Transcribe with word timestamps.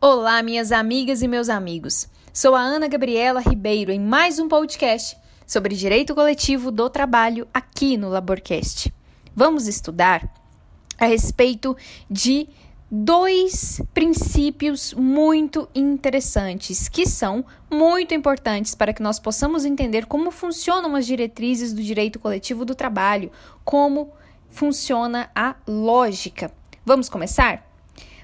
Olá, 0.00 0.42
minhas 0.42 0.72
amigas 0.72 1.20
e 1.20 1.28
meus 1.28 1.50
amigos. 1.50 2.08
Sou 2.32 2.54
a 2.54 2.60
Ana 2.60 2.88
Gabriela 2.88 3.40
Ribeiro 3.40 3.92
em 3.92 4.00
mais 4.00 4.38
um 4.38 4.48
podcast 4.48 5.14
sobre 5.46 5.74
direito 5.74 6.14
coletivo 6.14 6.70
do 6.70 6.88
trabalho 6.88 7.46
aqui 7.52 7.98
no 7.98 8.08
Laborcast. 8.08 8.90
Vamos 9.34 9.66
estudar 9.66 10.45
a 10.98 11.06
respeito 11.06 11.76
de 12.10 12.48
dois 12.90 13.82
princípios 13.92 14.94
muito 14.94 15.68
interessantes 15.74 16.88
que 16.88 17.04
são 17.04 17.44
muito 17.70 18.14
importantes 18.14 18.74
para 18.74 18.92
que 18.92 19.02
nós 19.02 19.18
possamos 19.18 19.64
entender 19.64 20.06
como 20.06 20.30
funcionam 20.30 20.94
as 20.94 21.04
diretrizes 21.04 21.72
do 21.72 21.82
direito 21.82 22.18
coletivo 22.18 22.64
do 22.64 22.74
trabalho, 22.74 23.30
como 23.64 24.12
funciona 24.48 25.30
a 25.34 25.56
lógica. 25.66 26.52
Vamos 26.84 27.08
começar? 27.08 27.66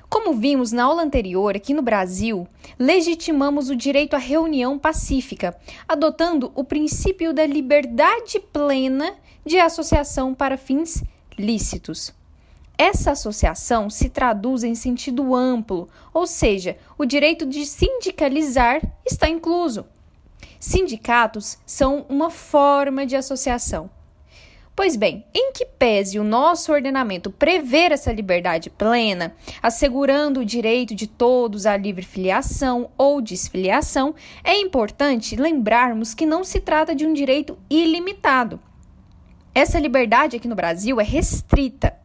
Como 0.08 0.34
vimos 0.34 0.72
na 0.72 0.84
aula 0.84 1.02
anterior, 1.02 1.56
aqui 1.56 1.72
no 1.72 1.82
Brasil, 1.82 2.46
legitimamos 2.78 3.70
o 3.70 3.74
direito 3.74 4.14
à 4.14 4.18
reunião 4.18 4.78
pacífica, 4.78 5.56
adotando 5.88 6.52
o 6.54 6.62
princípio 6.62 7.32
da 7.32 7.46
liberdade 7.46 8.38
plena 8.38 9.14
de 9.44 9.58
associação 9.58 10.34
para 10.34 10.58
fins 10.58 11.02
lícitos. 11.38 12.12
Essa 12.76 13.12
associação 13.12 13.88
se 13.88 14.08
traduz 14.08 14.64
em 14.64 14.74
sentido 14.74 15.34
amplo, 15.34 15.88
ou 16.12 16.26
seja, 16.26 16.76
o 16.98 17.04
direito 17.04 17.46
de 17.46 17.64
sindicalizar 17.64 18.80
está 19.04 19.28
incluso. 19.28 19.86
Sindicatos 20.58 21.58
são 21.66 22.06
uma 22.08 22.30
forma 22.30 23.04
de 23.04 23.16
associação. 23.16 23.90
Pois 24.74 24.96
bem, 24.96 25.24
em 25.34 25.52
que 25.52 25.66
pese 25.66 26.18
o 26.18 26.24
nosso 26.24 26.72
ordenamento 26.72 27.30
prever 27.30 27.92
essa 27.92 28.10
liberdade 28.10 28.70
plena, 28.70 29.34
assegurando 29.62 30.40
o 30.40 30.44
direito 30.44 30.94
de 30.94 31.06
todos 31.06 31.66
à 31.66 31.76
livre 31.76 32.02
filiação 32.02 32.88
ou 32.96 33.20
desfiliação, 33.20 34.14
é 34.42 34.58
importante 34.58 35.36
lembrarmos 35.36 36.14
que 36.14 36.24
não 36.24 36.42
se 36.42 36.58
trata 36.58 36.94
de 36.94 37.06
um 37.06 37.12
direito 37.12 37.58
ilimitado. 37.68 38.58
Essa 39.54 39.78
liberdade 39.78 40.36
aqui 40.36 40.48
no 40.48 40.56
Brasil 40.56 40.98
é 40.98 41.04
restrita. 41.04 42.01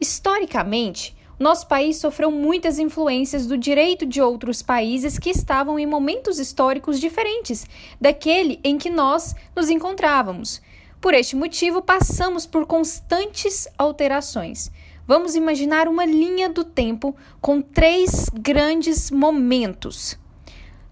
Historicamente, 0.00 1.14
nosso 1.38 1.66
país 1.66 1.98
sofreu 1.98 2.30
muitas 2.30 2.78
influências 2.78 3.46
do 3.46 3.58
direito 3.58 4.06
de 4.06 4.22
outros 4.22 4.62
países 4.62 5.18
que 5.18 5.28
estavam 5.28 5.78
em 5.78 5.86
momentos 5.86 6.38
históricos 6.38 6.98
diferentes 6.98 7.66
daquele 8.00 8.58
em 8.64 8.78
que 8.78 8.88
nós 8.88 9.34
nos 9.54 9.68
encontrávamos. 9.68 10.62
Por 11.00 11.12
este 11.12 11.36
motivo, 11.36 11.82
passamos 11.82 12.46
por 12.46 12.66
constantes 12.66 13.68
alterações. 13.76 14.70
Vamos 15.06 15.34
imaginar 15.34 15.88
uma 15.88 16.04
linha 16.06 16.48
do 16.48 16.64
tempo 16.64 17.14
com 17.40 17.60
três 17.60 18.30
grandes 18.32 19.10
momentos. 19.10 20.18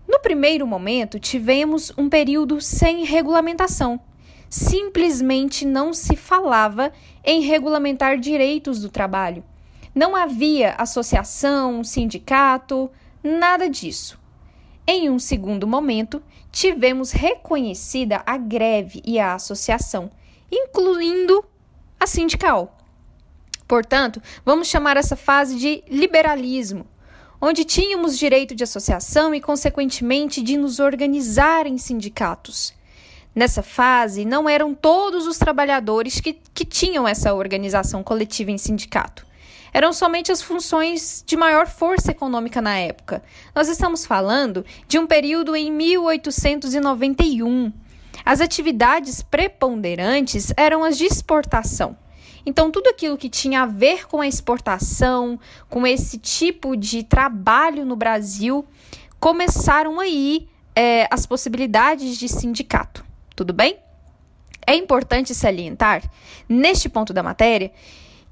No 0.06 0.18
primeiro 0.20 0.66
momento, 0.66 1.18
tivemos 1.18 1.92
um 1.96 2.08
período 2.08 2.60
sem 2.60 3.04
regulamentação. 3.04 4.00
Simplesmente 4.48 5.66
não 5.66 5.92
se 5.92 6.16
falava 6.16 6.92
em 7.24 7.40
regulamentar 7.42 8.18
direitos 8.18 8.80
do 8.80 8.88
trabalho. 8.88 9.44
Não 9.94 10.16
havia 10.16 10.74
associação, 10.78 11.84
sindicato, 11.84 12.90
nada 13.22 13.68
disso. 13.68 14.18
Em 14.86 15.10
um 15.10 15.18
segundo 15.18 15.66
momento, 15.66 16.22
tivemos 16.50 17.10
reconhecida 17.10 18.22
a 18.24 18.38
greve 18.38 19.02
e 19.04 19.18
a 19.18 19.34
associação, 19.34 20.10
incluindo 20.50 21.44
a 22.00 22.06
sindical. 22.06 22.78
Portanto, 23.66 24.22
vamos 24.46 24.68
chamar 24.68 24.96
essa 24.96 25.14
fase 25.14 25.56
de 25.58 25.84
liberalismo, 25.90 26.86
onde 27.38 27.66
tínhamos 27.66 28.18
direito 28.18 28.54
de 28.54 28.64
associação 28.64 29.34
e, 29.34 29.42
consequentemente, 29.42 30.40
de 30.40 30.56
nos 30.56 30.80
organizar 30.80 31.66
em 31.66 31.76
sindicatos. 31.76 32.72
Nessa 33.38 33.62
fase, 33.62 34.24
não 34.24 34.48
eram 34.48 34.74
todos 34.74 35.28
os 35.28 35.38
trabalhadores 35.38 36.18
que, 36.18 36.40
que 36.52 36.64
tinham 36.64 37.06
essa 37.06 37.32
organização 37.32 38.02
coletiva 38.02 38.50
em 38.50 38.58
sindicato 38.58 39.24
eram 39.72 39.92
somente 39.92 40.32
as 40.32 40.42
funções 40.42 41.22
de 41.24 41.36
maior 41.36 41.68
força 41.68 42.10
econômica 42.10 42.60
na 42.60 42.76
época. 42.78 43.22
Nós 43.54 43.68
estamos 43.68 44.04
falando 44.04 44.64
de 44.88 44.98
um 44.98 45.06
período 45.06 45.54
em 45.54 45.70
1891. 45.70 47.72
As 48.24 48.40
atividades 48.40 49.22
preponderantes 49.22 50.52
eram 50.56 50.82
as 50.82 50.98
de 50.98 51.04
exportação. 51.04 51.96
Então, 52.44 52.72
tudo 52.72 52.88
aquilo 52.88 53.16
que 53.16 53.28
tinha 53.28 53.62
a 53.62 53.66
ver 53.66 54.08
com 54.08 54.20
a 54.20 54.26
exportação, 54.26 55.38
com 55.68 55.86
esse 55.86 56.18
tipo 56.18 56.76
de 56.76 57.04
trabalho 57.04 57.84
no 57.84 57.94
Brasil, 57.94 58.66
começaram 59.20 60.00
aí 60.00 60.48
é, 60.74 61.06
as 61.08 61.24
possibilidades 61.24 62.16
de 62.16 62.26
sindicato. 62.26 63.06
Tudo 63.38 63.52
bem? 63.52 63.78
É 64.66 64.74
importante 64.74 65.32
salientar, 65.32 66.02
neste 66.48 66.88
ponto 66.88 67.12
da 67.12 67.22
matéria, 67.22 67.70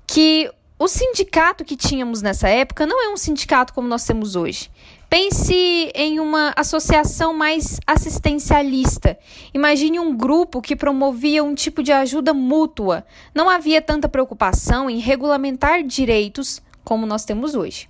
que 0.05 0.51
o 0.77 0.89
sindicato 0.89 1.65
que 1.65 1.77
tínhamos 1.77 2.23
nessa 2.23 2.49
época 2.49 2.85
não 2.85 3.01
é 3.01 3.09
um 3.09 3.17
sindicato 3.17 3.73
como 3.73 3.87
nós 3.87 4.05
temos 4.05 4.35
hoje. 4.35 4.69
Pense 5.09 5.55
em 5.95 6.19
uma 6.19 6.53
associação 6.57 7.33
mais 7.33 7.79
assistencialista. 7.87 9.17
Imagine 9.55 10.01
um 10.01 10.17
grupo 10.17 10.61
que 10.61 10.75
promovia 10.75 11.45
um 11.45 11.55
tipo 11.55 11.85
de 11.85 11.93
ajuda 11.93 12.35
mútua. 12.35 13.07
Não 13.33 13.49
havia 13.49 13.81
tanta 13.81 14.09
preocupação 14.09 14.91
em 14.91 14.99
regulamentar 14.99 15.85
direitos 15.85 16.61
como 16.83 17.07
nós 17.07 17.25
temos 17.25 17.55
hoje. 17.55 17.89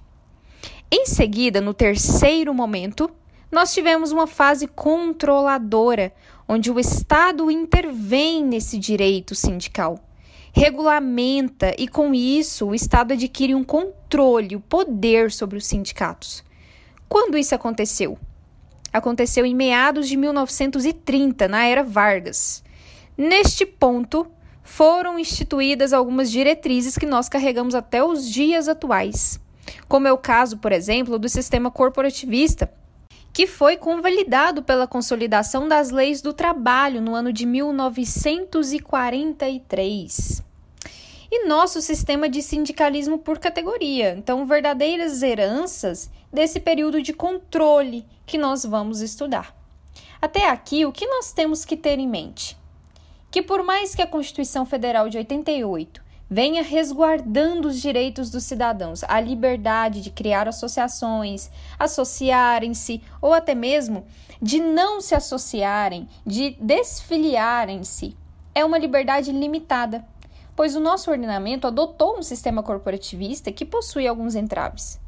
Em 0.93 1.07
seguida, 1.07 1.63
no 1.63 1.73
terceiro 1.73 2.53
momento, 2.53 3.11
nós 3.51 3.73
tivemos 3.73 4.13
uma 4.13 4.27
fase 4.27 4.67
controladora, 4.67 6.13
onde 6.49 6.71
o 6.71 6.79
Estado 6.79 7.51
intervém 7.51 8.45
nesse 8.45 8.79
direito 8.79 9.35
sindical 9.35 10.01
regulamenta 10.57 11.75
e, 11.77 11.87
com 11.87 12.15
isso, 12.15 12.69
o 12.69 12.75
Estado 12.75 13.13
adquire 13.13 13.55
um 13.55 13.63
controle, 13.63 14.57
o 14.57 14.61
poder 14.61 15.31
sobre 15.31 15.59
os 15.59 15.67
sindicatos. 15.67 16.43
Quando 17.07 17.37
isso 17.37 17.55
aconteceu? 17.55 18.19
Aconteceu 18.91 19.45
em 19.45 19.55
meados 19.55 20.09
de 20.09 20.17
1930, 20.17 21.47
na 21.47 21.67
era 21.67 21.85
Vargas. 21.85 22.65
Neste 23.19 23.67
ponto, 23.67 24.27
foram 24.63 25.19
instituídas 25.19 25.93
algumas 25.93 26.31
diretrizes 26.31 26.97
que 26.97 27.05
nós 27.05 27.29
carregamos 27.29 27.75
até 27.75 28.03
os 28.03 28.27
dias 28.27 28.67
atuais, 28.67 29.39
como 29.87 30.09
é 30.09 30.13
o 30.13 30.19
caso, 30.19 30.57
por 30.57 30.73
exemplo, 30.73 31.19
do 31.19 31.29
sistema 31.29 31.71
corporativista, 31.71 32.73
que 33.37 33.47
foi 33.47 33.77
convalidado 33.77 34.63
pela 34.63 34.87
consolidação 34.87 35.69
das 35.69 35.91
leis 35.91 36.23
do 36.23 36.33
trabalho 36.33 37.03
no 37.03 37.15
ano 37.15 37.31
de 37.31 37.45
1943 37.45 40.43
e 41.31 41.47
nosso 41.47 41.83
sistema 41.83 42.31
de 42.31 42.41
sindicalismo 42.41 43.19
por 43.19 43.39
categoria. 43.39 44.15
Então, 44.17 44.47
verdadeiras 44.47 45.23
heranças 45.23 46.11
desse 46.33 46.59
período 46.59 47.03
de 47.03 47.13
controle 47.13 48.07
que 48.25 48.39
nós 48.39 48.65
vamos 48.65 49.03
estudar. 49.03 49.55
Até 50.19 50.49
aqui, 50.49 50.87
o 50.87 50.93
que 50.93 51.07
nós 51.07 51.31
temos 51.31 51.63
que 51.63 51.77
ter 51.77 51.99
em 51.99 52.09
mente? 52.09 52.57
Que 53.31 53.43
por 53.43 53.63
mais 53.63 53.95
que 53.95 54.01
a 54.01 54.07
Constituição 54.07 54.65
Federal 54.65 55.11
de 55.11 55.19
88 55.19 56.06
venha 56.29 56.63
resguardando 56.63 57.69
os 57.69 57.81
direitos 57.81 58.31
dos 58.31 58.45
cidadãos, 58.45 59.05
a 59.05 59.21
liberdade 59.21 60.01
de 60.01 60.11
criar 60.11 60.49
associações, 60.49 61.51
associarem-se 61.79 63.03
ou 63.21 63.33
até 63.33 63.55
mesmo 63.55 64.05
de 64.41 64.61
não 64.61 65.01
se 65.01 65.15
associarem, 65.15 66.09
de 66.25 66.57
desfiliarem-se, 66.61 68.17
é 68.55 68.65
uma 68.65 68.79
liberdade 68.79 69.33
limitada 69.33 70.05
pois 70.57 70.75
o 70.75 70.81
nosso 70.81 71.11
ordenamento 71.11 71.67
adotou 71.67 72.19
um 72.19 72.23
sistema 72.23 72.63
corporativista 72.63 73.53
que 73.53 73.65
possui 73.65 74.09
alguns 74.09 74.35
entraves. 74.35 74.99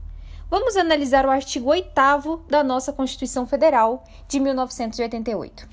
Vamos 0.50 0.76
analisar 0.76 1.26
o 1.26 1.30
artigo 1.30 1.70
8 1.70 2.44
da 2.48 2.62
nossa 2.62 2.92
Constituição 2.92 3.46
Federal 3.46 4.04
de 4.28 4.38
1988. 4.38 5.66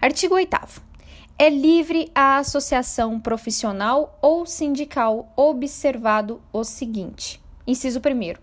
Artigo 0.00 0.34
8. 0.34 0.93
É 1.36 1.50
livre 1.50 2.12
a 2.14 2.38
associação 2.38 3.18
profissional 3.18 4.16
ou 4.22 4.46
sindical, 4.46 5.32
observado 5.36 6.40
o 6.52 6.62
seguinte: 6.62 7.42
inciso 7.66 7.98
1. 7.98 8.40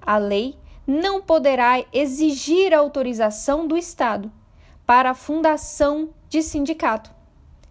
A 0.00 0.18
lei 0.18 0.56
não 0.86 1.20
poderá 1.20 1.84
exigir 1.92 2.72
autorização 2.72 3.66
do 3.66 3.76
Estado 3.76 4.30
para 4.86 5.10
a 5.10 5.14
fundação 5.14 6.10
de 6.28 6.42
sindicato, 6.42 7.10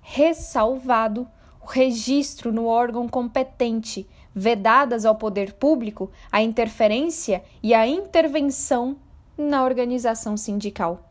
ressalvado 0.01 1.25
o 1.61 1.65
registro 1.65 2.51
no 2.51 2.65
órgão 2.65 3.07
competente, 3.07 4.05
vedadas 4.35 5.05
ao 5.05 5.15
poder 5.15 5.53
público 5.53 6.11
a 6.29 6.41
interferência 6.41 7.41
e 7.63 7.73
a 7.73 7.87
intervenção 7.87 8.97
na 9.37 9.63
organização 9.63 10.35
sindical. 10.35 11.10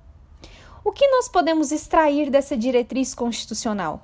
O 0.82 0.92
que 0.92 1.06
nós 1.08 1.28
podemos 1.28 1.72
extrair 1.72 2.30
dessa 2.30 2.56
diretriz 2.56 3.14
constitucional? 3.14 4.02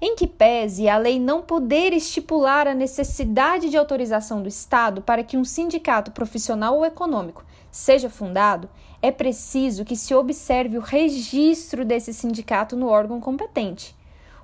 Em 0.00 0.14
que 0.14 0.28
pese 0.28 0.88
a 0.88 0.96
lei 0.96 1.18
não 1.18 1.42
poder 1.42 1.92
estipular 1.92 2.68
a 2.68 2.74
necessidade 2.74 3.68
de 3.68 3.76
autorização 3.76 4.40
do 4.40 4.48
Estado 4.48 5.02
para 5.02 5.24
que 5.24 5.36
um 5.36 5.44
sindicato 5.44 6.12
profissional 6.12 6.76
ou 6.76 6.84
econômico 6.84 7.44
seja 7.68 8.08
fundado, 8.08 8.70
é 9.02 9.10
preciso 9.10 9.84
que 9.84 9.96
se 9.96 10.14
observe 10.14 10.78
o 10.78 10.82
registro 10.82 11.84
desse 11.84 12.14
sindicato 12.14 12.76
no 12.76 12.86
órgão 12.86 13.20
competente. 13.20 13.96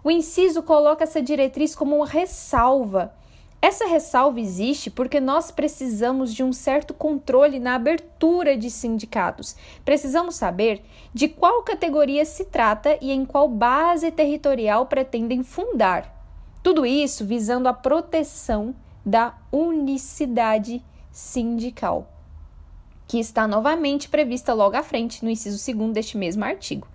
O 0.02 0.10
inciso 0.10 0.60
coloca 0.60 1.04
essa 1.04 1.22
diretriz 1.22 1.72
como 1.76 1.96
uma 1.96 2.06
ressalva 2.06 3.14
essa 3.64 3.86
ressalva 3.86 4.40
existe 4.40 4.90
porque 4.90 5.18
nós 5.18 5.50
precisamos 5.50 6.34
de 6.34 6.44
um 6.44 6.52
certo 6.52 6.92
controle 6.92 7.58
na 7.58 7.76
abertura 7.76 8.58
de 8.58 8.70
sindicatos. 8.70 9.56
Precisamos 9.82 10.34
saber 10.34 10.82
de 11.14 11.28
qual 11.28 11.62
categoria 11.62 12.26
se 12.26 12.44
trata 12.44 12.98
e 13.00 13.10
em 13.10 13.24
qual 13.24 13.48
base 13.48 14.10
territorial 14.10 14.84
pretendem 14.84 15.42
fundar. 15.42 16.14
Tudo 16.62 16.84
isso 16.84 17.24
visando 17.24 17.66
a 17.66 17.72
proteção 17.72 18.74
da 19.02 19.34
unicidade 19.50 20.84
sindical, 21.10 22.06
que 23.08 23.18
está 23.18 23.48
novamente 23.48 24.10
prevista 24.10 24.52
logo 24.52 24.76
à 24.76 24.82
frente 24.82 25.24
no 25.24 25.30
inciso 25.30 25.72
2 25.72 25.90
deste 25.90 26.18
mesmo 26.18 26.44
artigo. 26.44 26.86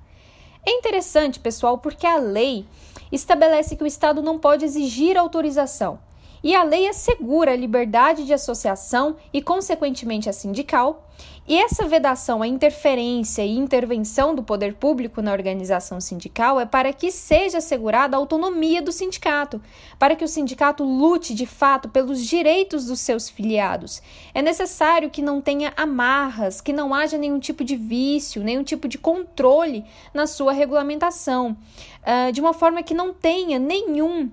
É 0.63 0.69
interessante, 0.69 1.39
pessoal, 1.39 1.80
porque 1.80 2.06
a 2.06 2.18
lei 2.18 2.68
estabelece 3.12 3.75
que 3.75 3.83
o 3.83 3.88
Estado 3.88 4.22
não 4.22 4.38
pode 4.38 4.63
exigir 4.63 5.18
autorização 5.18 6.07
e 6.44 6.56
a 6.56 6.63
lei 6.63 6.88
assegura 6.88 7.51
a 7.51 7.56
liberdade 7.56 8.25
de 8.25 8.33
associação 8.33 9.15
e, 9.33 9.41
consequentemente, 9.41 10.30
a 10.30 10.33
sindical, 10.33 11.06
e 11.50 11.57
essa 11.57 11.88
vedação 11.88 12.44
à 12.44 12.47
interferência 12.47 13.44
e 13.44 13.57
intervenção 13.57 14.36
do 14.36 14.44
poder 14.44 14.75
público 14.75 15.19
na 15.19 15.31
organização 15.31 16.00
sindical 16.00 16.59
é 16.59 16.65
para 16.65 16.94
que 16.94 17.12
seja 17.12 17.57
assegurada 17.57 18.15
a 18.15 18.19
autonomia 18.19 18.83
do 18.83 18.91
sindicato, 18.91 19.59
para 19.97 20.15
que 20.15 20.24
o 20.24 20.27
sindicato 20.27 20.83
lute 20.83 21.33
de 21.33 21.47
fato 21.47 21.89
pelos 21.89 22.24
direitos 22.24 22.86
dos 22.86 23.00
seus 23.00 23.27
filiados. 23.30 24.00
É 24.31 24.44
necessário 24.44 25.09
que 25.09 25.24
não 25.24 25.41
tenha 25.41 25.74
amarras, 25.75 26.62
que 26.62 26.71
não 26.71 26.94
haja 26.94 27.18
nenhum 27.18 27.39
tipo 27.39 27.63
de 27.63 27.75
vício, 27.75 28.44
nenhum 28.44 28.63
tipo 28.63 28.88
de 28.88 29.00
controle 29.00 29.83
na 30.13 30.27
sua 30.27 30.53
regulamentação, 30.53 31.57
uh, 32.03 32.31
de 32.31 32.39
uma 32.39 32.53
forma 32.53 32.83
que 32.83 32.94
não 32.94 33.12
tenha 33.12 33.57
nenhum 33.57 34.30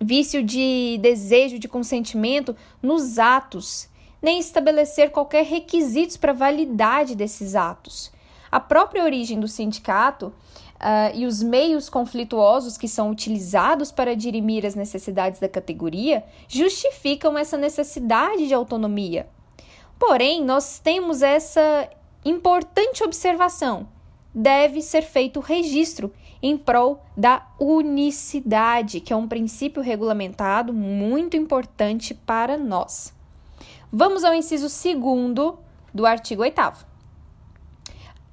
vício 0.00 0.42
de 0.42 0.98
desejo 1.00 1.58
de 1.58 1.68
consentimento 1.68 2.56
nos 2.82 3.18
atos, 3.18 3.88
nem 4.20 4.38
estabelecer 4.38 5.10
qualquer 5.10 5.44
requisitos 5.44 6.16
para 6.16 6.32
validade 6.32 7.14
desses 7.14 7.54
atos. 7.54 8.10
A 8.50 8.60
própria 8.60 9.04
origem 9.04 9.38
do 9.38 9.48
sindicato 9.48 10.32
uh, 10.76 11.14
e 11.14 11.26
os 11.26 11.42
meios 11.42 11.88
conflituosos 11.88 12.76
que 12.76 12.88
são 12.88 13.10
utilizados 13.10 13.90
para 13.90 14.16
dirimir 14.16 14.64
as 14.64 14.74
necessidades 14.74 15.40
da 15.40 15.48
categoria 15.48 16.24
justificam 16.48 17.36
essa 17.36 17.56
necessidade 17.56 18.46
de 18.46 18.54
autonomia. 18.54 19.28
Porém, 19.98 20.42
nós 20.44 20.78
temos 20.78 21.22
essa 21.22 21.88
importante 22.24 23.02
observação: 23.02 23.88
deve 24.34 24.82
ser 24.82 25.02
feito 25.02 25.40
registro 25.40 26.12
em 26.46 26.56
prol 26.56 27.02
da 27.16 27.44
unicidade, 27.58 29.00
que 29.00 29.12
é 29.12 29.16
um 29.16 29.26
princípio 29.26 29.82
regulamentado 29.82 30.72
muito 30.72 31.36
importante 31.36 32.14
para 32.14 32.56
nós. 32.56 33.12
Vamos 33.92 34.22
ao 34.22 34.34
inciso 34.34 34.68
segundo 34.68 35.58
do 35.92 36.06
artigo 36.06 36.42
8. 36.42 36.86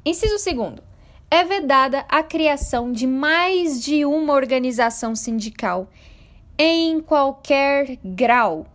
Inciso 0.06 0.38
segundo. 0.38 0.84
É 1.32 1.44
vedada 1.44 2.06
a 2.08 2.22
criação 2.22 2.92
de 2.92 3.08
mais 3.08 3.84
de 3.84 4.06
uma 4.06 4.34
organização 4.34 5.16
sindical 5.16 5.88
em 6.58 7.02
qualquer 7.02 7.98
grau 8.04 8.68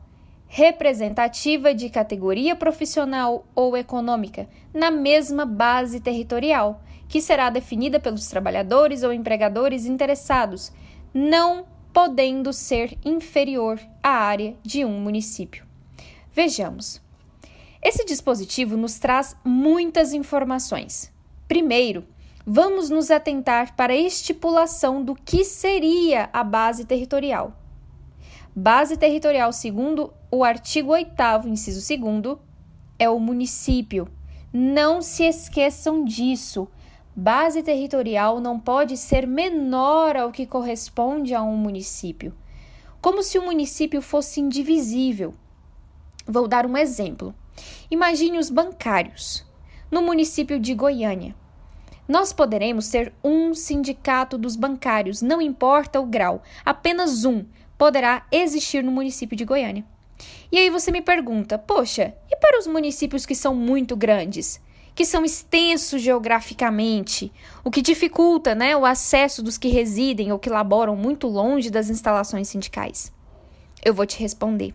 representativa 0.48 1.72
de 1.72 1.90
categoria 1.90 2.56
profissional 2.56 3.46
ou 3.54 3.76
econômica 3.76 4.48
na 4.74 4.90
mesma 4.90 5.44
base 5.44 6.00
territorial 6.00 6.82
que 7.08 7.20
será 7.20 7.48
definida 7.48 7.98
pelos 7.98 8.28
trabalhadores 8.28 9.02
ou 9.02 9.12
empregadores 9.12 9.86
interessados, 9.86 10.70
não 11.12 11.66
podendo 11.92 12.52
ser 12.52 12.96
inferior 13.04 13.80
à 14.02 14.10
área 14.10 14.56
de 14.62 14.84
um 14.84 15.00
município. 15.00 15.66
Vejamos. 16.30 17.00
Esse 17.82 18.04
dispositivo 18.04 18.76
nos 18.76 18.98
traz 18.98 19.34
muitas 19.44 20.12
informações. 20.12 21.12
Primeiro, 21.46 22.04
vamos 22.46 22.90
nos 22.90 23.10
atentar 23.10 23.74
para 23.74 23.92
a 23.92 23.96
estipulação 23.96 25.02
do 25.02 25.14
que 25.14 25.44
seria 25.44 26.28
a 26.32 26.44
base 26.44 26.84
territorial. 26.84 27.56
Base 28.54 28.96
territorial, 28.96 29.52
segundo 29.52 30.12
o 30.30 30.44
artigo 30.44 30.92
8, 30.92 31.12
inciso 31.46 31.80
2, 31.96 32.38
é 32.98 33.08
o 33.08 33.18
município. 33.18 34.08
Não 34.52 35.00
se 35.00 35.24
esqueçam 35.24 36.04
disso 36.04 36.68
base 37.14 37.62
territorial 37.62 38.40
não 38.40 38.58
pode 38.58 38.96
ser 38.96 39.26
menor 39.26 40.16
ao 40.16 40.30
que 40.30 40.46
corresponde 40.46 41.34
a 41.34 41.42
um 41.42 41.56
município, 41.56 42.34
como 43.00 43.22
se 43.22 43.38
o 43.38 43.42
município 43.42 44.00
fosse 44.00 44.40
indivisível. 44.40 45.34
Vou 46.26 46.46
dar 46.46 46.66
um 46.66 46.76
exemplo. 46.76 47.34
Imagine 47.90 48.38
os 48.38 48.50
bancários 48.50 49.46
no 49.90 50.02
município 50.02 50.58
de 50.58 50.74
Goiânia. 50.74 51.34
Nós 52.06 52.32
poderemos 52.32 52.88
ter 52.88 53.12
um 53.22 53.54
sindicato 53.54 54.38
dos 54.38 54.56
bancários, 54.56 55.20
não 55.20 55.42
importa 55.42 56.00
o 56.00 56.06
grau, 56.06 56.42
apenas 56.64 57.24
um 57.24 57.44
poderá 57.76 58.26
existir 58.32 58.82
no 58.82 58.90
município 58.90 59.36
de 59.36 59.44
Goiânia. 59.44 59.84
E 60.50 60.58
aí 60.58 60.70
você 60.70 60.90
me 60.90 61.02
pergunta: 61.02 61.58
poxa, 61.58 62.14
e 62.30 62.36
para 62.36 62.58
os 62.58 62.66
municípios 62.66 63.26
que 63.26 63.34
são 63.34 63.54
muito 63.54 63.96
grandes? 63.96 64.60
Que 64.98 65.04
são 65.04 65.24
extensos 65.24 66.02
geograficamente, 66.02 67.32
o 67.62 67.70
que 67.70 67.80
dificulta 67.80 68.52
né, 68.52 68.76
o 68.76 68.84
acesso 68.84 69.44
dos 69.44 69.56
que 69.56 69.68
residem 69.68 70.32
ou 70.32 70.40
que 70.40 70.50
laboram 70.50 70.96
muito 70.96 71.28
longe 71.28 71.70
das 71.70 71.88
instalações 71.88 72.48
sindicais? 72.48 73.12
Eu 73.84 73.94
vou 73.94 74.04
te 74.04 74.18
responder. 74.18 74.74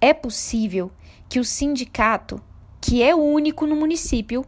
É 0.00 0.14
possível 0.14 0.90
que 1.28 1.38
o 1.38 1.44
sindicato, 1.44 2.42
que 2.80 3.02
é 3.02 3.14
único 3.14 3.66
no 3.66 3.76
município, 3.76 4.42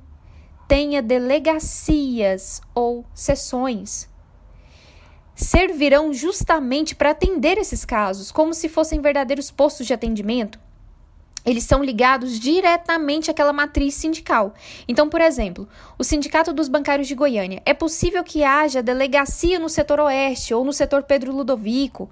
tenha 0.66 1.02
delegacias 1.02 2.62
ou 2.74 3.04
sessões. 3.12 4.08
Servirão 5.34 6.14
justamente 6.14 6.96
para 6.96 7.10
atender 7.10 7.58
esses 7.58 7.84
casos, 7.84 8.32
como 8.32 8.54
se 8.54 8.70
fossem 8.70 9.02
verdadeiros 9.02 9.50
postos 9.50 9.86
de 9.86 9.92
atendimento 9.92 10.58
eles 11.44 11.64
são 11.64 11.82
ligados 11.82 12.40
diretamente 12.40 13.30
àquela 13.30 13.52
matriz 13.52 13.94
sindical. 13.94 14.54
Então, 14.88 15.08
por 15.08 15.20
exemplo, 15.20 15.68
o 15.98 16.04
Sindicato 16.04 16.52
dos 16.52 16.68
Bancários 16.68 17.06
de 17.06 17.14
Goiânia, 17.14 17.62
é 17.66 17.74
possível 17.74 18.24
que 18.24 18.42
haja 18.42 18.82
delegacia 18.82 19.58
no 19.58 19.68
setor 19.68 20.00
oeste 20.00 20.54
ou 20.54 20.64
no 20.64 20.72
setor 20.72 21.02
Pedro 21.02 21.32
Ludovico. 21.32 22.10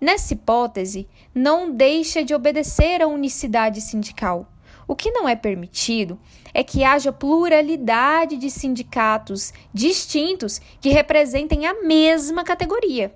Nessa 0.00 0.34
hipótese, 0.34 1.06
não 1.32 1.70
deixa 1.70 2.24
de 2.24 2.34
obedecer 2.34 3.00
à 3.00 3.06
unicidade 3.06 3.80
sindical. 3.80 4.48
O 4.88 4.96
que 4.96 5.12
não 5.12 5.28
é 5.28 5.36
permitido 5.36 6.18
é 6.52 6.64
que 6.64 6.82
haja 6.82 7.12
pluralidade 7.12 8.36
de 8.36 8.50
sindicatos 8.50 9.52
distintos 9.72 10.60
que 10.80 10.88
representem 10.88 11.66
a 11.66 11.82
mesma 11.82 12.42
categoria 12.42 13.14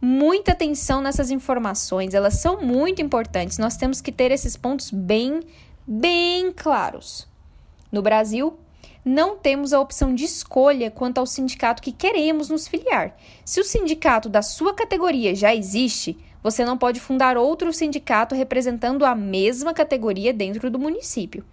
muita 0.00 0.52
atenção 0.52 1.02
nessas 1.02 1.30
informações, 1.30 2.14
elas 2.14 2.34
são 2.34 2.62
muito 2.62 3.02
importantes. 3.02 3.58
Nós 3.58 3.76
temos 3.76 4.00
que 4.00 4.10
ter 4.10 4.30
esses 4.30 4.56
pontos 4.56 4.90
bem, 4.90 5.40
bem 5.86 6.52
claros. 6.52 7.28
No 7.92 8.00
Brasil, 8.00 8.58
não 9.04 9.36
temos 9.36 9.72
a 9.72 9.80
opção 9.80 10.14
de 10.14 10.24
escolha 10.24 10.90
quanto 10.90 11.18
ao 11.18 11.26
sindicato 11.26 11.82
que 11.82 11.92
queremos 11.92 12.48
nos 12.48 12.68
filiar. 12.68 13.16
Se 13.44 13.60
o 13.60 13.64
sindicato 13.64 14.28
da 14.28 14.42
sua 14.42 14.74
categoria 14.74 15.34
já 15.34 15.54
existe, 15.54 16.18
você 16.42 16.64
não 16.64 16.78
pode 16.78 17.00
fundar 17.00 17.36
outro 17.36 17.72
sindicato 17.72 18.34
representando 18.34 19.04
a 19.04 19.14
mesma 19.14 19.74
categoria 19.74 20.32
dentro 20.32 20.70
do 20.70 20.78
município. 20.78 21.44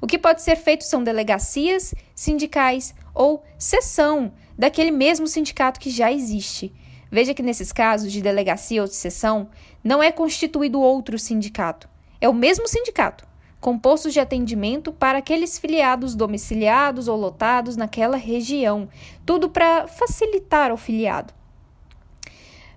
O 0.00 0.06
que 0.06 0.18
pode 0.18 0.42
ser 0.42 0.56
feito 0.56 0.84
são 0.84 1.02
delegacias 1.02 1.94
sindicais 2.14 2.94
ou 3.14 3.44
sessão 3.58 4.32
daquele 4.58 4.90
mesmo 4.90 5.26
sindicato 5.26 5.78
que 5.78 5.90
já 5.90 6.12
existe. 6.12 6.72
Veja 7.14 7.34
que 7.34 7.42
nesses 7.42 7.70
casos 7.72 8.10
de 8.10 8.22
delegacia 8.22 8.80
ou 8.80 8.88
de 8.88 8.94
sessão, 8.94 9.50
não 9.84 10.02
é 10.02 10.10
constituído 10.10 10.80
outro 10.80 11.18
sindicato. 11.18 11.86
É 12.18 12.26
o 12.26 12.32
mesmo 12.32 12.66
sindicato, 12.66 13.28
com 13.60 13.78
postos 13.78 14.14
de 14.14 14.20
atendimento 14.20 14.90
para 14.94 15.18
aqueles 15.18 15.58
filiados 15.58 16.14
domiciliados 16.14 17.08
ou 17.08 17.16
lotados 17.18 17.76
naquela 17.76 18.16
região. 18.16 18.88
Tudo 19.26 19.50
para 19.50 19.86
facilitar 19.86 20.70
ao 20.70 20.78
filiado. 20.78 21.34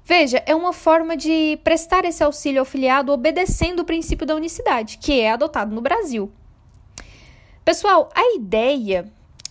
Veja, 0.04 0.44
é 0.46 0.54
uma 0.54 0.74
forma 0.74 1.16
de 1.16 1.58
prestar 1.64 2.04
esse 2.04 2.22
auxílio 2.22 2.60
ao 2.60 2.66
filiado 2.66 3.14
obedecendo 3.14 3.80
o 3.80 3.86
princípio 3.86 4.28
da 4.28 4.36
unicidade, 4.36 4.98
que 4.98 5.22
é 5.22 5.32
adotado 5.32 5.74
no 5.74 5.80
Brasil. 5.80 6.30
Pessoal, 7.64 8.10
a 8.14 8.36
ideia 8.36 9.10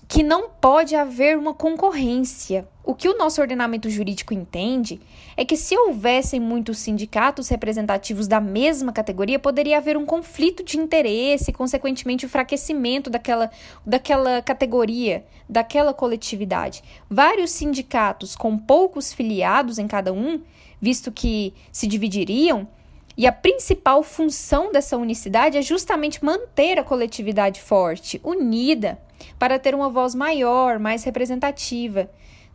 que 0.09 0.23
não 0.23 0.51
pode 0.51 0.95
haver 0.95 1.39
uma 1.39 1.55
concorrência. 1.55 2.69
O 2.83 2.95
que 2.95 3.09
o 3.09 3.17
nosso 3.17 3.41
ordenamento 3.41 3.89
jurídico 3.89 4.35
entende 4.35 5.01
é 5.37 5.45
que 5.45 5.57
se 5.57 5.77
houvessem 5.77 6.39
muitos 6.39 6.79
sindicatos 6.79 7.49
representativos 7.49 8.29
da 8.29 8.41
mesma 8.41 8.93
categoria, 8.93 9.39
poderia 9.39 9.79
haver 9.79 9.97
um 9.97 10.05
conflito 10.05 10.63
de 10.63 10.79
interesse 10.79 11.51
e, 11.51 11.55
consequentemente, 11.55 12.25
o 12.25 12.29
enfraquecimento 12.29 13.09
daquela, 13.09 13.51
daquela 13.87 14.43
categoria, 14.43 15.25
daquela 15.49 15.95
coletividade. 15.95 16.83
Vários 17.09 17.53
sindicatos 17.53 18.37
com 18.37 18.59
poucos 18.59 19.15
filiados 19.15 19.79
em 19.79 19.87
cada 19.87 20.13
um, 20.13 20.43
visto 20.79 21.11
que 21.11 21.55
se 21.73 21.87
dividiriam, 21.87 22.69
e 23.17 23.27
a 23.27 23.33
principal 23.33 24.03
função 24.03 24.73
dessa 24.73 24.97
unicidade 24.97 25.57
é 25.57 25.63
justamente 25.63 26.25
manter 26.25 26.79
a 26.79 26.85
coletividade 26.85 27.61
forte, 27.61 28.21
unida, 28.25 28.99
para 29.39 29.59
ter 29.59 29.75
uma 29.75 29.89
voz 29.89 30.15
maior, 30.15 30.79
mais 30.79 31.05
representativa, 31.05 32.11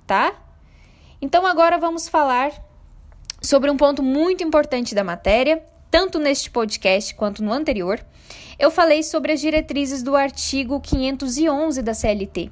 tá? 0.05 0.35
Então 1.21 1.45
agora 1.45 1.77
vamos 1.77 2.07
falar 2.09 2.51
sobre 3.41 3.69
um 3.69 3.77
ponto 3.77 4.03
muito 4.03 4.43
importante 4.43 4.93
da 4.93 5.03
matéria, 5.03 5.63
tanto 5.89 6.19
neste 6.19 6.51
podcast 6.51 7.15
quanto 7.15 7.43
no 7.43 7.53
anterior. 7.53 8.05
Eu 8.57 8.69
falei 8.69 9.01
sobre 9.01 9.31
as 9.31 9.39
diretrizes 9.39 10.03
do 10.03 10.15
artigo 10.15 10.79
511 10.81 11.81
da 11.81 11.93
CLT. 11.93 12.51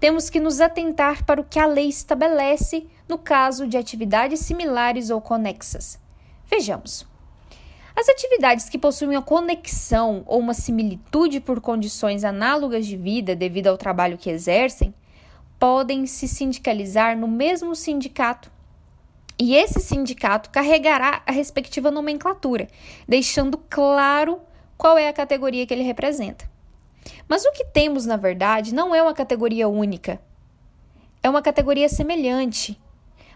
Temos 0.00 0.28
que 0.28 0.40
nos 0.40 0.60
atentar 0.60 1.24
para 1.24 1.40
o 1.40 1.44
que 1.44 1.58
a 1.58 1.66
lei 1.66 1.88
estabelece 1.88 2.86
no 3.08 3.16
caso 3.16 3.66
de 3.66 3.76
atividades 3.76 4.40
similares 4.40 5.08
ou 5.08 5.20
conexas. 5.20 5.98
Vejamos. 6.46 7.13
As 7.96 8.08
atividades 8.08 8.68
que 8.68 8.76
possuem 8.76 9.16
uma 9.16 9.22
conexão 9.22 10.24
ou 10.26 10.40
uma 10.40 10.52
similitude 10.52 11.40
por 11.40 11.60
condições 11.60 12.24
análogas 12.24 12.86
de 12.86 12.96
vida 12.96 13.36
devido 13.36 13.68
ao 13.68 13.78
trabalho 13.78 14.18
que 14.18 14.28
exercem 14.28 14.92
podem 15.60 16.04
se 16.04 16.26
sindicalizar 16.26 17.16
no 17.16 17.28
mesmo 17.28 17.74
sindicato. 17.76 18.50
E 19.38 19.54
esse 19.54 19.80
sindicato 19.80 20.50
carregará 20.50 21.22
a 21.24 21.32
respectiva 21.32 21.90
nomenclatura, 21.90 22.68
deixando 23.06 23.56
claro 23.70 24.40
qual 24.76 24.98
é 24.98 25.08
a 25.08 25.12
categoria 25.12 25.66
que 25.66 25.72
ele 25.72 25.82
representa. 25.82 26.50
Mas 27.28 27.44
o 27.44 27.52
que 27.52 27.64
temos, 27.64 28.06
na 28.06 28.16
verdade, 28.16 28.74
não 28.74 28.94
é 28.94 29.02
uma 29.02 29.14
categoria 29.14 29.68
única. 29.68 30.20
É 31.22 31.30
uma 31.30 31.42
categoria 31.42 31.88
semelhante, 31.88 32.80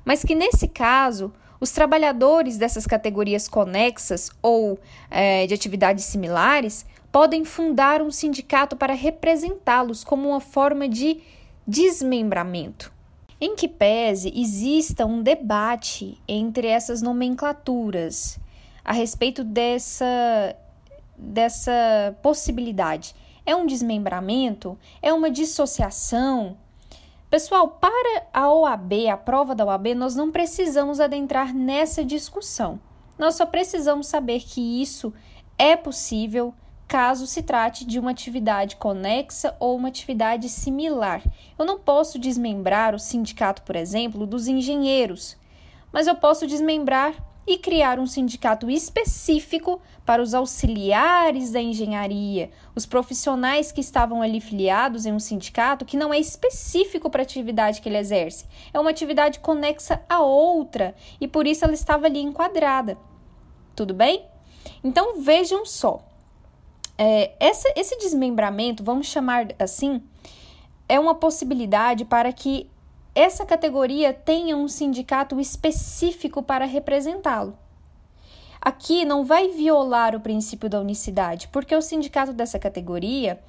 mas 0.05 0.23
que 0.25 0.35
nesse 0.35 0.69
caso 0.69 1.33
os 1.61 1.71
trabalhadores 1.71 2.57
dessas 2.57 2.87
categorias 2.87 3.49
conexas 3.49 4.31
ou 4.43 4.79
é, 5.11 5.47
de 5.47 5.55
atividades 5.55 6.05
similares 6.05 6.87
podem 7.11 7.45
fundar 7.45 8.03
um 8.03 8.11
sindicato 8.11 8.77
para 8.77 8.95
representá-los 8.95 10.05
como 10.05 10.29
uma 10.29 10.41
forma 10.41 10.88
de 10.88 11.21
desmembramento. 11.67 12.93
Em 13.41 13.55
que 13.55 13.69
pese 13.69 14.33
exista 14.35 15.07
um 15.07 15.23
debate 15.23 16.21
entre 16.27 16.67
essas 16.67 17.00
nomenclaturas 17.00 18.38
a 18.85 18.93
respeito 18.93 19.45
dessa, 19.45 20.57
dessa 21.17 22.17
possibilidade. 22.23 23.15
É 23.45 23.55
um 23.55 23.67
desmembramento? 23.67 24.79
É 25.00 25.12
uma 25.12 25.31
dissociação? 25.31 26.57
Pessoal, 27.31 27.69
para 27.69 28.27
a 28.33 28.51
OAB, 28.51 29.07
a 29.13 29.17
prova 29.17 29.55
da 29.55 29.63
OAB, 29.63 29.89
nós 29.95 30.17
não 30.17 30.33
precisamos 30.33 30.99
adentrar 30.99 31.55
nessa 31.55 32.03
discussão. 32.03 32.81
Nós 33.19 33.35
só 33.35 33.45
precisamos 33.45 34.07
saber 34.07 34.41
que 34.41 34.81
isso 34.81 35.13
é 35.59 35.77
possível 35.77 36.55
caso 36.87 37.27
se 37.27 37.43
trate 37.43 37.85
de 37.85 37.99
uma 37.99 38.13
atividade 38.13 38.77
conexa 38.77 39.55
ou 39.61 39.77
uma 39.77 39.89
atividade 39.89 40.49
similar. 40.49 41.23
Eu 41.59 41.67
não 41.67 41.79
posso 41.79 42.19
desmembrar 42.19 42.95
o 42.95 42.99
sindicato, 42.99 43.61
por 43.61 43.77
exemplo, 43.77 44.27
dos 44.27 44.49
engenheiros, 44.49 45.37
mas 45.93 46.07
eu 46.07 46.15
posso 46.15 46.47
desmembrar 46.47 47.13
e 47.49 47.57
criar 47.57 47.99
um 47.99 48.07
sindicato 48.07 48.71
específico 48.71 49.81
para 50.05 50.23
os 50.23 50.35
auxiliares 50.35 51.50
da 51.50 51.61
engenharia, 51.61 52.50
os 52.75 52.85
profissionais 52.85 53.73
que 53.73 53.81
estavam 53.81 54.21
ali 54.21 54.38
filiados 54.38 55.07
em 55.07 55.12
um 55.12 55.19
sindicato 55.19 55.87
que 55.87 55.97
não 55.97 56.12
é 56.12 56.19
específico 56.19 57.09
para 57.09 57.23
a 57.23 57.25
atividade 57.25 57.81
que 57.81 57.88
ele 57.88 57.97
exerce, 57.97 58.45
é 58.73 58.78
uma 58.78 58.90
atividade 58.90 59.40
conexa 59.40 60.02
a 60.07 60.21
outra 60.21 60.95
e 61.19 61.26
por 61.26 61.47
isso 61.47 61.64
ela 61.64 61.73
estava 61.73 62.05
ali 62.05 62.21
enquadrada. 62.21 62.99
Tudo 63.75 63.95
bem? 63.95 64.26
Então 64.85 65.21
vejam 65.21 65.64
só. 65.64 66.02
É, 66.99 67.33
essa, 67.40 67.73
esse 67.75 67.97
desmembramento, 67.97 68.85
vamos 68.85 69.07
chamar 69.07 69.55
assim, 69.59 70.02
é 70.87 71.00
uma 71.00 71.14
possibilidade 71.14 72.05
para 72.05 72.31
que 72.31 72.69
essa 73.19 73.45
categoria 73.45 74.15
tenha 74.15 74.57
um 74.57 74.69
sindicato 74.69 75.41
específico 75.41 76.41
para 76.41 76.65
representá-lo. 76.65 77.59
Aqui 78.61 79.05
não 79.05 79.25
vai 79.25 79.49
violar 79.49 80.15
o 80.15 80.21
princípio 80.21 80.71
da 80.71 80.81
unicidade, 80.81 81.49
porque 81.49 81.75
o 81.75 81.83
sindicato 81.83 82.33
dessa 82.33 82.61
categoria 82.61 83.41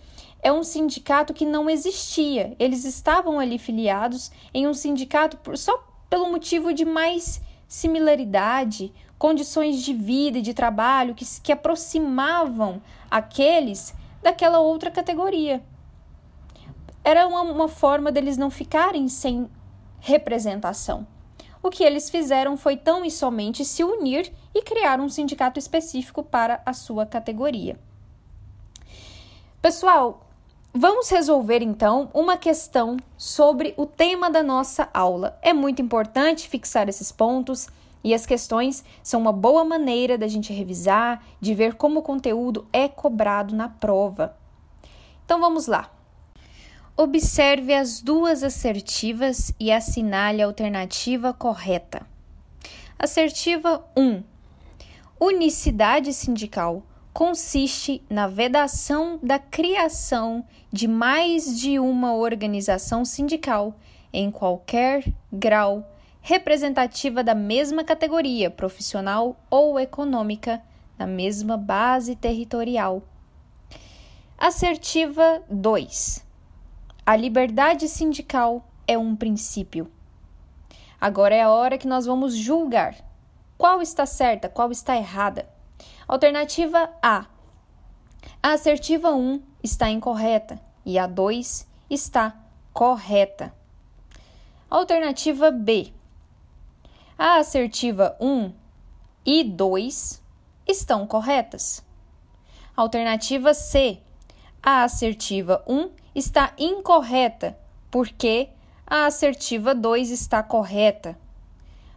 é 0.42 0.52
um 0.52 0.64
sindicato 0.64 1.36
que 1.36 1.46
não 1.46 1.70
existia. 1.70 2.56
Eles 2.58 2.84
estavam 2.84 3.40
ali 3.40 3.60
filiados 3.60 4.32
em 4.52 4.68
um 4.68 4.74
sindicato 4.74 5.38
só 5.56 5.88
pelo 6.10 6.32
motivo 6.32 6.74
de 6.74 6.84
mais 6.84 7.40
similaridade, 7.68 8.92
condições 9.20 9.84
de 9.84 9.94
vida 9.94 10.40
e 10.40 10.42
de 10.42 10.56
trabalho 10.56 11.14
que, 11.14 11.26
que 11.44 11.52
aproximavam 11.52 12.82
aqueles 13.12 13.94
daquela 14.20 14.60
outra 14.60 14.90
categoria. 14.90 15.64
Era 17.04 17.28
uma, 17.28 17.44
uma 17.44 17.68
forma 17.68 18.12
deles 18.12 18.36
não 18.36 18.50
ficarem 18.50 19.08
sem 19.08 19.48
representação. 20.00 21.06
O 21.62 21.70
que 21.70 21.84
eles 21.84 22.10
fizeram 22.10 22.56
foi 22.56 22.78
tão 22.78 23.04
e 23.04 23.12
somente 23.12 23.66
se 23.66 23.84
unir 23.84 24.32
e 24.54 24.62
criar 24.62 25.00
um 25.00 25.10
sindicato 25.10 25.60
específico 25.60 26.24
para 26.24 26.62
a 26.66 26.74
sua 26.74 27.06
categoria. 27.06 27.78
Pessoal, 29.62 30.26
vamos 30.74 31.10
resolver 31.10 31.62
então 31.62 32.10
uma 32.14 32.38
questão 32.38 32.96
sobre 33.18 33.74
o 33.76 33.86
tema 33.86 34.30
da 34.30 34.42
nossa 34.42 34.90
aula. 34.94 35.38
É 35.42 35.52
muito 35.52 35.82
importante 35.82 36.48
fixar 36.48 36.88
esses 36.88 37.12
pontos 37.12 37.68
e 38.02 38.14
as 38.14 38.26
questões 38.26 38.86
são 39.04 39.20
uma 39.20 39.34
boa 39.34 39.66
maneira 39.66 40.18
da 40.18 40.30
gente 40.30 40.54
revisar, 40.54 41.22
de 41.42 41.54
ver 41.54 41.76
como 41.76 42.00
o 42.00 42.04
conteúdo 42.04 42.66
é 42.72 42.88
cobrado 42.88 43.54
na 43.54 43.68
prova. 43.68 44.38
Então 45.26 45.42
vamos 45.42 45.68
lá. 45.68 45.92
Observe 47.02 47.74
as 47.74 48.02
duas 48.02 48.44
assertivas 48.44 49.54
e 49.58 49.72
assinale 49.72 50.42
a 50.42 50.46
alternativa 50.46 51.32
correta. 51.32 52.06
Assertiva 53.00 53.86
1. 53.96 54.22
Unicidade 55.18 56.12
sindical 56.12 56.84
consiste 57.14 58.04
na 58.10 58.28
vedação 58.28 59.18
da 59.24 59.40
criação 59.40 60.46
de 60.74 60.90
mais 60.90 61.58
de 61.58 61.80
uma 61.80 62.16
organização 62.16 63.06
sindical 63.06 63.80
em 64.12 64.30
qualquer 64.30 65.10
grau 65.32 65.90
representativa 66.20 67.24
da 67.24 67.34
mesma 67.34 67.82
categoria 67.82 68.52
profissional 68.52 69.40
ou 69.50 69.80
econômica, 69.80 70.62
na 70.98 71.08
mesma 71.08 71.56
base 71.56 72.14
territorial. 72.14 73.02
Assertiva 74.38 75.42
2 75.50 76.28
a 77.10 77.16
liberdade 77.16 77.90
sindical 77.90 78.64
é 78.88 78.96
um 78.96 79.16
princípio. 79.16 79.92
Agora 81.02 81.34
é 81.34 81.42
a 81.42 81.50
hora 81.50 81.76
que 81.76 81.88
nós 81.88 82.06
vamos 82.06 82.36
julgar 82.36 82.96
qual 83.58 83.82
está 83.82 84.06
certa, 84.06 84.48
qual 84.48 84.72
está 84.72 84.96
errada. 84.96 85.50
Alternativa 86.08 86.88
A. 87.02 87.26
A 88.44 88.52
assertiva 88.52 89.10
1 89.10 89.42
está 89.64 89.90
incorreta 89.90 90.62
e 90.86 91.00
a 91.00 91.08
2 91.08 91.68
está 91.90 92.40
correta. 92.72 93.52
Alternativa 94.70 95.50
B. 95.50 95.92
A 97.18 97.38
assertiva 97.38 98.16
1 98.22 98.54
e 99.26 99.44
2 99.44 100.22
estão 100.68 101.08
corretas. 101.08 101.84
Alternativa 102.78 103.56
C. 103.56 103.98
A 104.62 104.84
assertiva 104.84 105.64
1 105.68 105.98
está 106.20 106.54
incorreta, 106.58 107.58
porque 107.90 108.50
a 108.86 109.06
assertiva 109.06 109.74
2 109.74 110.12
está 110.12 110.44
correta. 110.44 111.18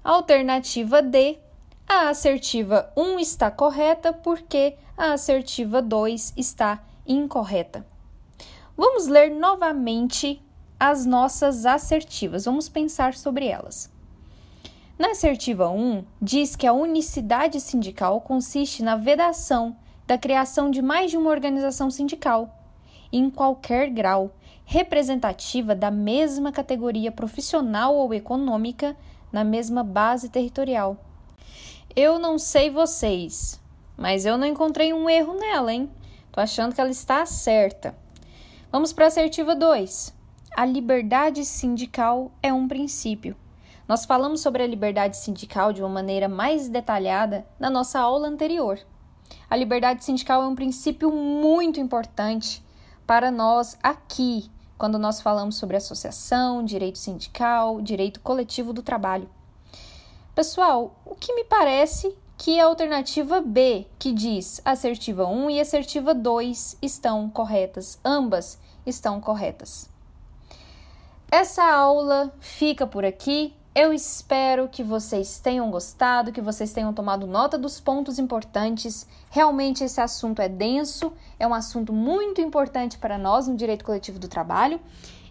Alternativa 0.03 1.03
D, 1.03 1.39
a 1.89 2.09
assertiva 2.09 2.91
1 2.97 3.19
está 3.19 3.51
correta 3.51 4.13
porque 4.13 4.77
a 4.97 5.13
assertiva 5.13 5.83
2 5.83 6.35
está 6.37 6.83
incorreta. 7.07 7.85
Vamos 8.77 9.07
ler 9.07 9.31
novamente 9.31 10.43
as 10.79 11.05
nossas 11.05 11.67
assertivas, 11.67 12.45
vamos 12.45 12.69
pensar 12.69 13.15
sobre 13.15 13.47
elas. 13.47 13.91
Na 14.99 15.11
assertiva 15.11 15.69
1, 15.69 16.05
diz 16.21 16.57
que 16.57 16.67
a 16.67 16.73
unicidade 16.73 17.61
sindical 17.61 18.21
consiste 18.21 18.83
na 18.83 18.97
vedação 18.97 19.77
da 20.07 20.17
criação 20.19 20.71
de 20.71 20.83
mais 20.83 21.11
de 21.11 21.17
uma 21.17 21.31
organização 21.31 21.91
sindical, 21.91 22.62
em 23.13 23.29
qualquer 23.29 23.91
grau, 23.91 24.33
representativa 24.65 25.75
da 25.75 25.91
mesma 25.91 26.51
categoria 26.51 27.13
profissional 27.13 27.95
ou 27.95 28.15
econômica, 28.15 28.97
na 29.31 29.45
mesma 29.45 29.83
base 29.83 30.29
territorial. 30.29 30.97
Eu 31.95 32.19
não 32.19 32.39
sei 32.39 32.71
vocês, 32.71 33.61
mas 33.97 34.25
eu 34.25 34.39
não 34.39 34.47
encontrei 34.47 34.93
um 34.93 35.09
erro 35.09 35.35
nela, 35.35 35.73
hein? 35.73 35.91
Tô 36.31 36.41
achando 36.41 36.75
que 36.75 36.81
ela 36.81 36.91
está 36.91 37.27
certa. 37.27 37.95
Vamos 38.71 38.93
para 38.93 39.05
a 39.05 39.09
assertiva 39.09 39.55
2. 39.55 40.15
A 40.57 40.65
liberdade 40.65 41.45
sindical 41.45 42.31
é 42.43 42.53
um 42.53 42.67
princípio. 42.67 43.37
Nós 43.87 44.07
falamos 44.07 44.41
sobre 44.41 44.63
a 44.63 44.67
liberdade 44.67 45.17
sindical 45.19 45.73
de 45.73 45.83
uma 45.83 45.89
maneira 45.89 46.29
mais 46.29 46.69
detalhada 46.69 47.45
na 47.59 47.69
nossa 47.69 47.99
aula 47.99 48.29
anterior. 48.29 48.79
A 49.51 49.57
liberdade 49.57 50.05
sindical 50.05 50.43
é 50.43 50.47
um 50.47 50.55
princípio 50.55 51.11
muito 51.13 51.81
importante 51.81 52.62
para 53.07 53.31
nós 53.31 53.77
aqui, 53.83 54.51
quando 54.79 54.99
nós 54.99 55.21
falamos 55.21 55.57
sobre 55.57 55.77
associação, 55.77 56.65
direito 56.65 56.99
sindical, 56.99 57.81
direito 57.81 58.21
coletivo 58.21 58.73
do 58.73 58.83
trabalho. 58.83 59.29
Pessoal, 60.35 60.97
o 61.05 61.15
que 61.15 61.35
me 61.35 61.45
parece 61.45 62.17
que 62.39 62.59
a 62.59 62.65
alternativa 62.65 63.41
B, 63.41 63.87
que 63.99 64.13
diz 64.13 64.61
assertiva 64.65 65.27
1 65.27 65.51
e 65.51 65.61
assertiva 65.61 66.13
2 66.13 66.79
estão 66.83 67.31
corretas, 67.31 68.01
ambas 68.05 68.59
estão 68.85 69.21
corretas. 69.21 69.89
Essa 71.31 71.65
aula 71.65 72.35
fica 72.41 72.87
por 72.87 73.05
aqui. 73.05 73.55
Eu 73.75 73.91
espero 73.91 74.69
que 74.69 74.83
vocês 74.83 75.41
tenham 75.41 75.71
gostado, 75.71 76.31
que 76.31 76.43
vocês 76.43 76.75
tenham 76.75 76.93
tomado 76.93 77.27
nota 77.27 77.57
dos 77.57 77.81
pontos 77.81 78.19
importantes. 78.19 79.09
Realmente 79.31 79.83
esse 79.83 79.99
assunto 79.99 80.43
é 80.43 80.49
denso, 80.49 81.11
é 81.39 81.47
um 81.47 81.55
assunto 81.55 81.91
muito 81.91 82.43
importante 82.43 82.99
para 82.99 83.17
nós 83.17 83.49
no 83.49 83.57
direito 83.57 83.83
coletivo 83.83 84.19
do 84.19 84.29
trabalho, 84.29 84.79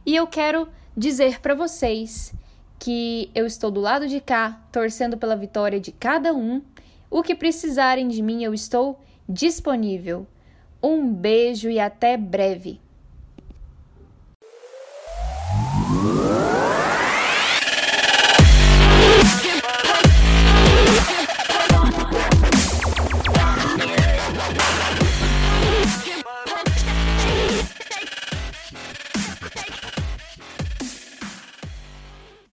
e 0.03 0.15
eu 0.15 0.25
quero 0.25 0.67
dizer 0.97 1.39
para 1.39 1.53
vocês 1.53 2.33
que 2.79 3.29
eu 3.35 3.45
estou 3.45 3.69
do 3.69 3.79
lado 3.79 4.07
de 4.07 4.19
cá, 4.19 4.59
torcendo 4.71 5.19
pela 5.19 5.35
vitória 5.35 5.79
de 5.79 5.91
cada 5.91 6.33
um. 6.33 6.63
O 7.11 7.21
que 7.21 7.35
precisarem 7.35 8.07
de 8.07 8.23
mim, 8.23 8.43
eu 8.43 8.55
estou 8.55 8.99
disponível. 9.29 10.25
Um 10.81 11.13
beijo 11.13 11.69
e 11.69 11.79
até 11.79 12.17
breve. 12.17 12.80